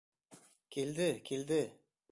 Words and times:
Килде, 0.77 1.09
килде. 1.31 1.63